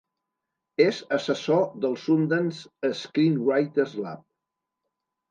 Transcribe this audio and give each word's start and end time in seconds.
És 0.85 1.01
assessor 1.17 1.67
del 1.83 1.97
Sundance 2.03 2.91
Screenwriters 3.01 3.93
Lab. 4.07 4.25